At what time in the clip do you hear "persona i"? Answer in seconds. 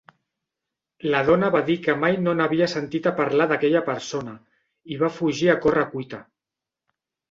3.93-5.03